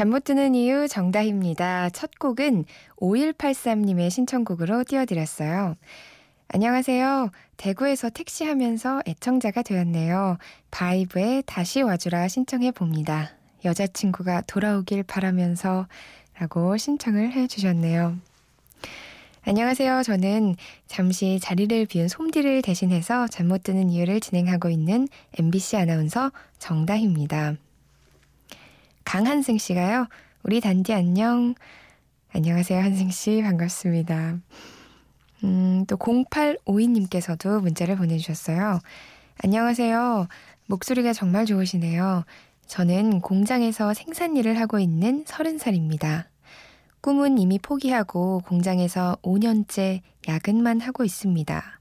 [0.00, 1.90] 잠 못 드는 이유 정다희입니다.
[1.90, 2.64] 첫 곡은
[3.02, 5.76] 5183님의 신청곡으로 띄워드렸어요.
[6.48, 7.28] 안녕하세요.
[7.58, 10.38] 대구에서 택시하면서 애청자가 되었네요.
[10.70, 13.32] 바이브에 다시 와주라 신청해 봅니다.
[13.66, 15.86] 여자친구가 돌아오길 바라면서
[16.38, 18.16] 라고 신청을 해 주셨네요.
[19.42, 20.02] 안녕하세요.
[20.02, 20.56] 저는
[20.86, 27.56] 잠시 자리를 비운 솜디를 대신해서 잠 못 드는 이유를 진행하고 있는 MBC 아나운서 정다희입니다.
[29.04, 30.06] 강한승 씨가요.
[30.42, 31.54] 우리 단디 안녕.
[32.32, 33.42] 안녕하세요, 한승 씨.
[33.42, 34.38] 반갑습니다.
[35.44, 38.80] 음, 또 0852님께서도 문자를 보내주셨어요.
[39.42, 40.28] 안녕하세요.
[40.66, 42.24] 목소리가 정말 좋으시네요.
[42.66, 46.26] 저는 공장에서 생산 일을 하고 있는 30살입니다.
[47.00, 51.80] 꿈은 이미 포기하고 공장에서 5년째 야근만 하고 있습니다.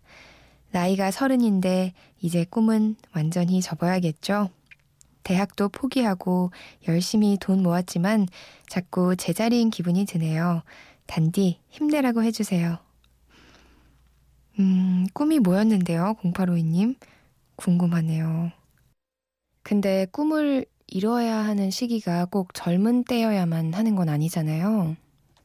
[0.72, 4.50] 나이가 서른인데 이제 꿈은 완전히 접어야겠죠?
[5.24, 6.52] 대학도 포기하고
[6.88, 8.28] 열심히 돈 모았지만
[8.68, 10.64] 자꾸 제자리인 기분이 드네요.
[11.08, 12.78] 단디 힘내라고 해주세요.
[14.60, 16.96] 음, 꿈이 뭐였는데요, 0852님?
[17.56, 18.52] 궁금하네요.
[19.64, 24.96] 근데 꿈을 이뤄야 하는 시기가 꼭 젊은 때여야만 하는 건 아니잖아요.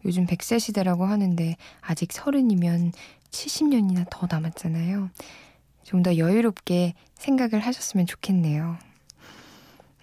[0.04, 2.92] 요즘 100세 시대라고 하는데 아직 서른이면
[3.30, 5.10] 70년이나 더 남았잖아요.
[5.82, 8.78] 좀 더 여유롭게 생각을 하셨으면 좋겠네요.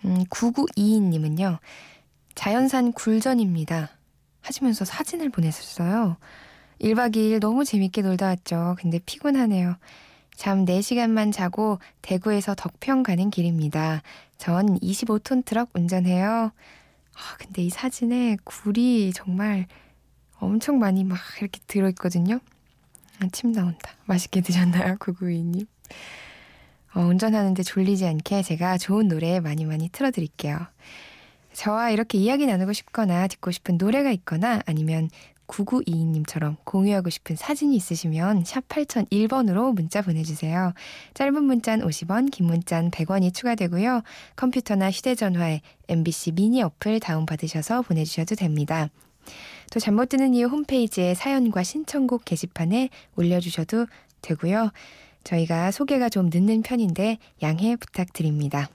[0.05, 1.59] 음, 9922님은요.
[2.35, 3.89] 자연산 굴전입니다.
[4.41, 6.17] 하시면서 사진을 보냈었어요.
[6.81, 8.75] 1박 2일 너무 재밌게 놀다 왔죠.
[8.79, 9.75] 근데 피곤하네요.
[10.35, 14.01] 잠 4시간만 자고 대구에서 덕평 가는 길입니다.
[14.37, 16.51] 전 25톤 트럭 운전해요.
[17.13, 19.67] 아, 근데 이 사진에 굴이 정말
[20.39, 22.39] 엄청 많이 막 이렇게 들어있거든요.
[23.19, 23.91] 아, 침 나온다.
[24.05, 24.95] 맛있게 드셨나요?
[24.95, 25.67] 9922님.
[26.93, 30.59] 어, 운전하는데 졸리지 않게 제가 좋은 노래 많이 많이 틀어드릴게요.
[31.53, 35.09] 저와 이렇게 이야기 나누고 싶거나 듣고 싶은 노래가 있거나 아니면
[35.47, 40.73] 9922님처럼 공유하고 싶은 사진이 있으시면 샵 8001번으로 문자 보내주세요.
[41.13, 44.01] 짧은 문자는 50원, 긴 문자는 100원이 추가되고요.
[44.37, 48.89] 컴퓨터나 휴대전화에 MBC 미니 어플 다운받으셔서 보내주셔도 됩니다.
[49.71, 53.87] 또 잠못 드는 이유 홈페이지에 사연과 신청곡 게시판에 올려주셔도
[54.21, 54.71] 되고요.
[55.23, 58.69] 저희가 소개가 좀 늦는 편인데 양해 부탁드립니다.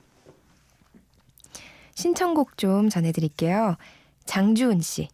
[1.95, 3.77] 신청곡 좀 전해드릴게요.
[4.27, 5.09] 장주은 씨.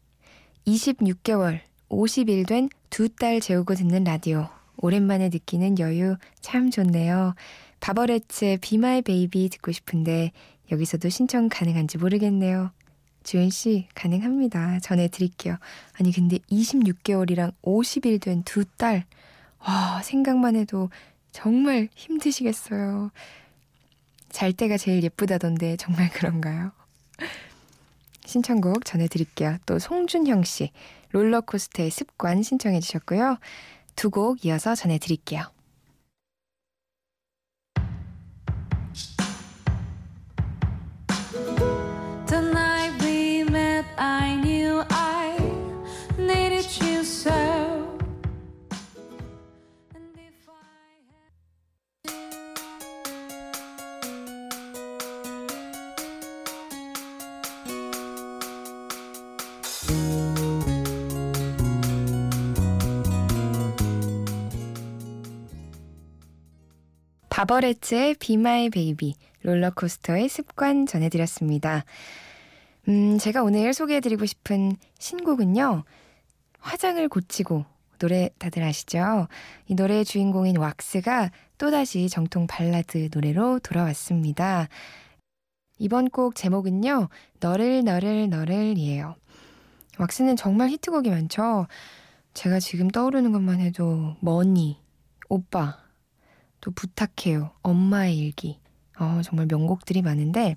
[0.66, 4.48] 26개월, 50일 된 두 딸 재우고 듣는 라디오.
[4.76, 7.34] 오랜만에 느끼는 여유 참 좋네요.
[7.80, 10.32] 바버레츠의 Be My Baby 듣고 싶은데
[10.70, 12.70] 여기서도 신청 가능한지 모르겠네요.
[13.22, 14.80] 주은 씨 가능합니다.
[14.80, 15.56] 전해드릴게요.
[15.98, 19.04] 아니 근데 26개월이랑 50일 된 두 딸.
[19.60, 20.90] 와 생각만 해도
[21.32, 23.10] 정말 힘드시겠어요.
[24.30, 26.72] 잘 때가 제일 예쁘다던데 정말 그런가요?
[28.24, 29.58] 신청곡 전해드릴게요.
[29.66, 30.70] 또 송준형 씨
[31.10, 33.38] 롤러코스터의 습관 신청해 주셨고요.
[33.96, 35.42] 두 곡 이어서 전해드릴게요.
[67.42, 71.84] 바버레츠의 Be My Baby, 롤러코스터의 습관 전해드렸습니다.
[72.86, 75.82] 음, 제가 오늘 소개해드리고 싶은 신곡은요,
[76.60, 77.64] 화장을 고치고
[77.98, 79.26] 노래 다들 아시죠?
[79.66, 84.68] 이 노래의 주인공인 왁스가 또다시 정통 발라드 노래로 돌아왔습니다.
[85.78, 87.08] 이번 곡 제목은요,
[87.40, 89.16] 너를 너를 너를이에요.
[89.98, 91.66] 왁스는 정말 히트곡이 많죠?
[92.34, 94.80] 제가 지금 떠오르는 것만 해도 머니,
[95.28, 95.82] 오빠,
[96.62, 97.50] 또 부탁해요.
[97.62, 98.58] 엄마의 일기.
[98.98, 100.56] 어, 정말 명곡들이 많은데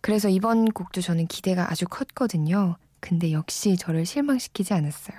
[0.00, 2.76] 그래서 이번 곡도 저는 기대가 아주 컸거든요.
[3.00, 5.16] 근데 역시 저를 실망시키지 않았어요.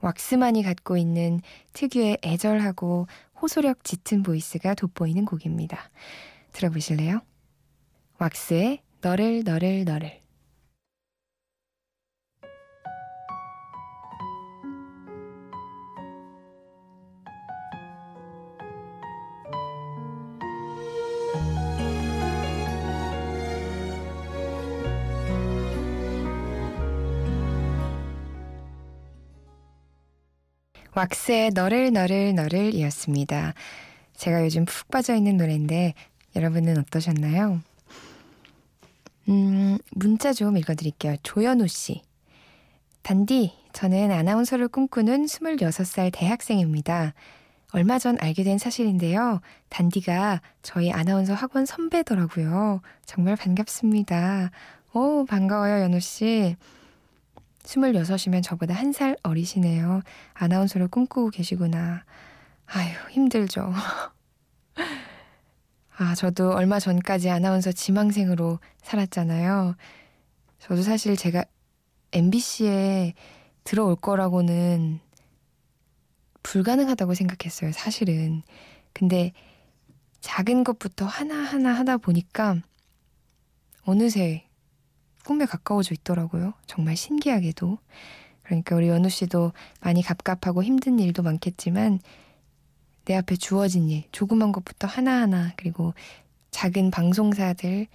[0.00, 1.40] 왁스만이 갖고 있는
[1.72, 3.06] 특유의 애절하고
[3.40, 5.90] 호소력 짙은 보이스가 돋보이는 곡입니다.
[6.52, 7.20] 들어보실래요?
[8.18, 10.19] 왁스의 너를 너를 너를
[30.94, 33.54] 왁스의 너를 너를 너를 이었습니다.
[34.16, 35.94] 제가 요즘 푹 빠져있는 노래인데
[36.36, 37.60] 여러분은 어떠셨나요?
[39.28, 41.16] 음, 문자 좀 읽어드릴게요.
[41.22, 42.02] 조현우 씨.
[43.02, 47.14] 단디, 저는 아나운서를 꿈꾸는 26살 대학생입니다.
[47.72, 49.40] 얼마 전 알게 된 사실인데요.
[49.68, 52.80] 단디가 저희 아나운서 학원 선배더라고요.
[53.06, 54.50] 정말 반갑습니다.
[54.92, 56.56] 오, 반가워요, 연우 씨.
[57.64, 60.02] 26이면 저보다 한 살 어리시네요.
[60.34, 62.04] 아나운서를 꿈꾸고 계시구나.
[62.66, 63.72] 아유, 힘들죠.
[65.96, 69.76] 아, 저도 얼마 전까지 아나운서 지망생으로 살았잖아요.
[70.58, 71.44] 저도 사실 제가
[72.12, 73.14] MBC에
[73.64, 75.00] 들어올 거라고는
[76.42, 78.42] 불가능하다고 생각했어요, 사실은.
[78.92, 79.32] 근데
[80.20, 82.56] 작은 것부터 하나하나 하다 보니까
[83.82, 84.46] 어느새
[85.24, 86.54] 꿈에 가까워져 있더라고요.
[86.66, 87.78] 정말 신기하게도.
[88.42, 92.00] 그러니까 우리 연우 씨도 많이 갑갑하고 힘든 일도 많겠지만
[93.04, 95.94] 내 앞에 주어진 일, 조그만 것부터 하나하나 그리고
[96.50, 97.88] 작은 방송사들부터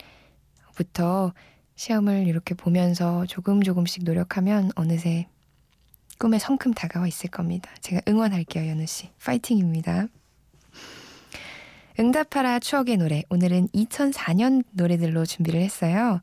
[1.75, 5.27] 시험을 이렇게 보면서 조금 조금씩 노력하면 어느새
[6.17, 7.69] 꿈에 성큼 다가와 있을 겁니다.
[7.81, 9.09] 제가 응원할게요, 연우 씨.
[9.23, 10.07] 파이팅입니다.
[11.99, 13.23] 응답하라 추억의 노래.
[13.29, 16.21] 오늘은 2004년 노래들로 준비를 했어요.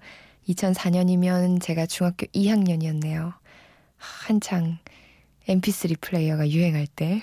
[0.48, 3.34] 2004년이면 제가 중학교 2학년이었네요.
[3.96, 4.78] 한창
[5.48, 7.22] mp3 플레이어가 유행할 때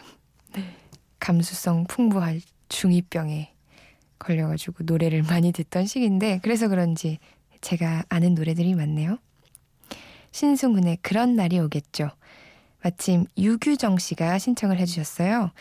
[1.20, 3.48] 감수성 풍부할 중2병에
[4.20, 7.20] 걸려가지고 노래를 많이 듣던 시기인데 그래서 그런지
[7.62, 9.18] 제가 아는 노래들이 많네요.
[10.32, 12.10] 신승훈의 그런 날이 오겠죠.
[12.82, 15.52] 마침 유규정 씨가 신청을 해주셨어요.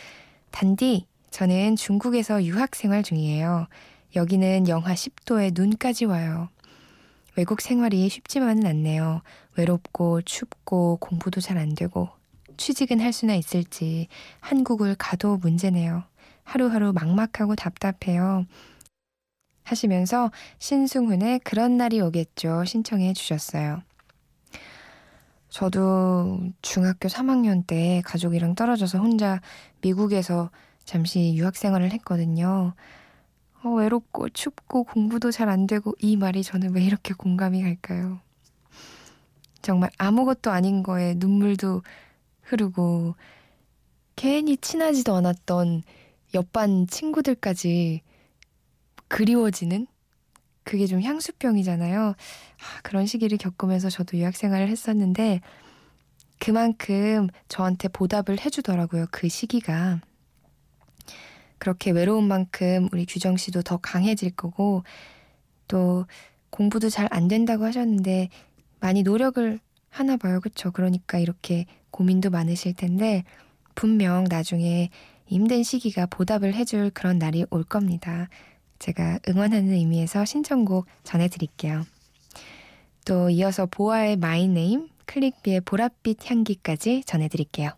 [0.50, 3.66] 단디, 저는 중국에서 유학 생활 중이에요.
[4.14, 6.48] 여기는 영하 10도에 눈까지 와요.
[7.38, 9.22] 외국 생활이 쉽지만은 않네요.
[9.56, 12.08] 외롭고 춥고 공부도 잘 안 되고
[12.56, 14.08] 취직은 할 수나 있을지
[14.40, 16.02] 한국을 가도 문제네요.
[16.42, 18.44] 하루하루 막막하고 답답해요.
[19.62, 23.82] 하시면서 신승훈의 그런 날이 오겠죠 신청해 주셨어요.
[25.48, 29.40] 저도 중학교 3학년 때 가족이랑 떨어져서 혼자
[29.80, 30.50] 미국에서
[30.84, 32.74] 잠시 유학 생활을 했거든요.
[33.62, 38.20] 어, 외롭고 춥고 공부도 잘 안 되고 이 말이 저는 왜 이렇게 공감이 갈까요?
[39.62, 41.82] 정말 아무것도 아닌 거에 눈물도
[42.42, 43.14] 흐르고
[44.16, 45.82] 괜히 친하지도 않았던
[46.34, 48.02] 옆반 친구들까지
[49.08, 49.86] 그리워지는
[50.64, 52.00] 그게 좀 향수병이잖아요.
[52.10, 55.40] 아, 그런 시기를 겪으면서 저도 유학 생활을 했었는데
[56.38, 59.06] 그만큼 저한테 보답을 해주더라고요.
[59.10, 60.00] 그 시기가.
[61.58, 64.82] 그렇게 외로운 만큼 우리 규정 씨도 더 강해질 거고
[65.68, 66.06] 또
[66.50, 68.28] 공부도 잘 안 된다고 하셨는데
[68.80, 69.58] 많이 노력을
[69.90, 70.40] 하나 봐요.
[70.40, 70.70] 그쵸?
[70.70, 73.24] 그러니까 이렇게 고민도 많으실 텐데
[73.74, 74.90] 분명 나중에
[75.26, 78.28] 힘든 시기가 보답을 해줄 그런 날이 올 겁니다.
[78.78, 81.84] 제가 응원하는 의미에서 신청곡 전해드릴게요.
[83.04, 87.77] 또 이어서 보아의 마이네임, 클릭비의 보랏빛 향기까지 전해드릴게요.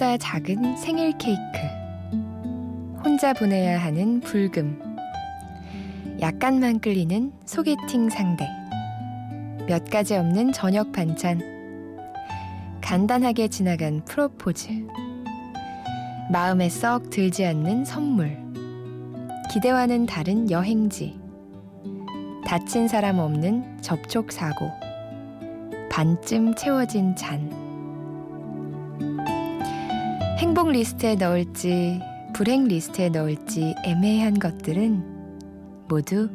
[0.00, 1.42] 생각보다 작은 생일 케이크.
[3.04, 4.80] 혼자 보내야 하는 불금.
[6.20, 8.48] 약간만 끌리는 소개팅 상대.
[9.68, 11.40] 몇 가지 없는 저녁 반찬.
[12.80, 14.86] 간단하게 지나간 프로포즈.
[16.32, 18.38] 마음에 썩 들지 않는 선물.
[19.52, 21.20] 기대와는 다른 여행지.
[22.46, 24.70] 다친 사람 없는 접촉 사고.
[25.90, 27.59] 반쯤 채워진 잔.
[30.40, 32.00] 행복 리스트에 넣을지
[32.32, 36.30] 불행 리스트에 넣을지 애매한 것들은 모두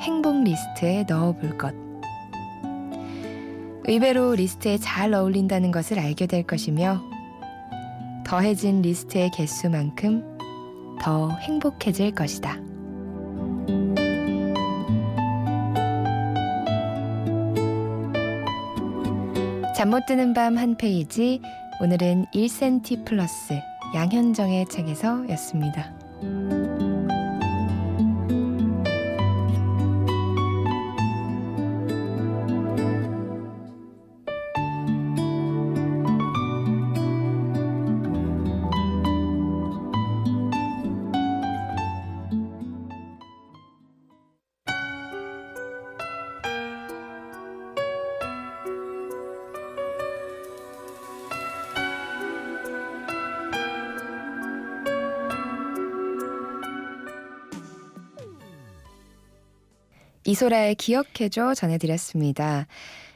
[0.00, 1.74] 행복 리스트에 넣어볼 것.
[3.82, 7.02] 의외로 리스트에 잘 어울린다는 것을 알게 될 것이며
[8.24, 10.38] 더해진 리스트의 개수만큼
[11.02, 12.58] 더 행복해질 것이다.
[19.76, 21.40] 잠 못 드는 밤 한 페이지
[21.80, 23.54] 오늘은 1cm 플러스
[23.94, 25.92] 양현정의 책에서였습니다.
[60.28, 62.66] 이소라의 기억해줘 전해드렸습니다.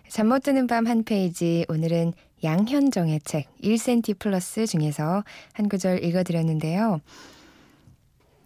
[0.08, 7.02] 잠 못 드는 밤 한 페이지 오늘은 양현정의 책 1cm 플러스 중에서 한 구절 읽어드렸는데요.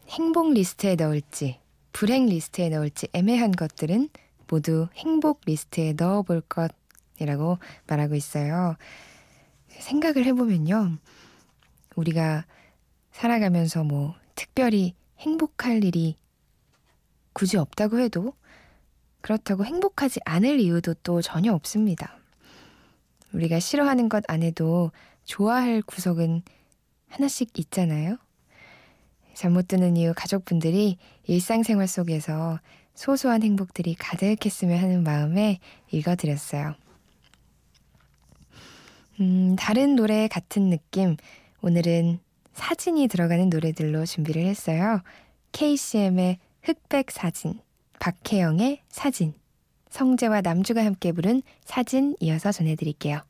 [0.08, 1.60] 행복 리스트에 넣을지
[1.92, 4.08] 불행 리스트에 넣을지 애매한 것들은
[4.48, 8.74] 모두 행복 리스트에 넣어볼 것이라고 말하고 있어요.
[9.68, 10.98] 생각을 해보면요.
[11.94, 12.44] 우리가
[13.12, 16.16] 살아가면서 뭐 특별히 행복할 일이
[17.32, 18.32] 굳이 없다고 해도
[19.26, 22.16] 그렇다고 행복하지 않을 이유도 또 전혀 없습니다.
[23.32, 24.92] 우리가 싫어하는 것 안에도
[25.24, 26.42] 좋아할 구석은
[27.08, 28.18] 하나씩 있잖아요.
[29.34, 32.60] 잠 못 드는 이유 가족분들이 일상생활 속에서
[32.94, 35.58] 소소한 행복들이 가득했으면 하는 마음에
[35.90, 36.76] 읽어드렸어요.
[39.18, 41.16] 음, 다른 노래 같은 느낌.
[41.62, 42.20] 오늘은
[42.52, 45.02] 사진이 들어가는 노래들로 준비를 했어요.
[45.50, 47.65] KCM의 흑백 사진.
[47.98, 49.34] 박혜영의 사진,
[49.90, 53.22] 성재와 남주가 함께 부른 사진 이어서 전해드릴게요.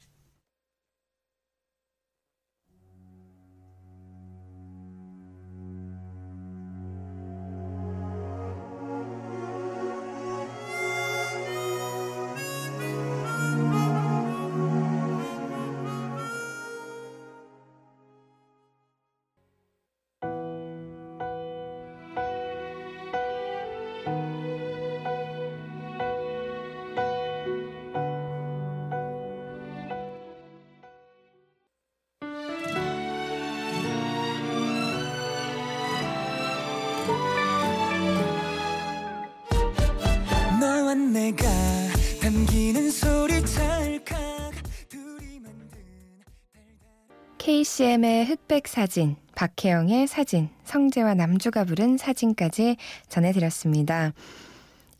[47.66, 52.76] KCM의 흑백 사진, 박혜영의 사진, 성재와 남주가 부른 사진까지
[53.08, 54.12] 전해드렸습니다.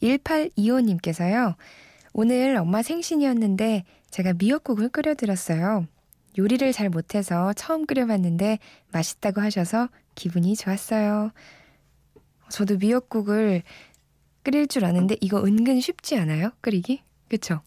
[0.02, 1.54] 1825님께서요.
[2.12, 5.87] 오늘 엄마 생신이었는데 제가 미역국을 끓여드렸어요.
[6.37, 8.58] 요리를 잘 못해서 처음 끓여봤는데
[8.90, 11.30] 맛있다고 하셔서 기분이 좋았어요.
[12.50, 13.62] 저도 미역국을
[14.42, 16.50] 끓일 줄 아는데 이거 은근 쉽지 않아요?
[16.62, 17.00] 끓이기?
[17.28, 17.61] 그쵸?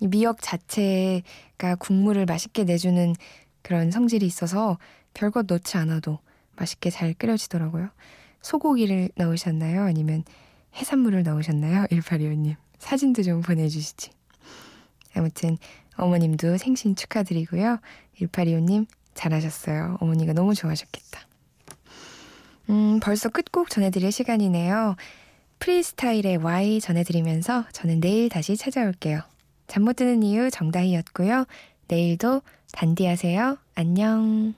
[0.00, 3.14] 이 미역 자체가 국물을 맛있게 내주는
[3.62, 4.78] 그런 성질이 있어서
[5.14, 6.18] 별것 넣지 않아도
[6.56, 7.88] 맛있게 잘 끓여지더라고요.
[8.42, 9.82] 소고기를 넣으셨나요?
[9.82, 10.24] 아니면
[10.74, 11.84] 해산물을 넣으셨나요?
[11.90, 12.56] 1825님.
[12.78, 14.10] 사진도 좀 보내주시지.
[15.16, 15.58] 아무튼
[15.96, 17.78] 어머님도 생신 축하드리고요.
[18.20, 19.98] 1825님 잘하셨어요.
[20.00, 21.20] 어머니가 너무 좋아하셨겠다.
[22.70, 24.96] 음, 벌써 끝곡 전해드릴 시간이네요.
[25.58, 29.20] 프리스타일의 Y 전해드리면서 저는 내일 다시 찾아올게요.
[29.66, 31.44] 잠 못 드는 이유 정다희였고요.
[31.88, 33.58] 내일도 단디하세요.
[33.74, 34.54] 안녕.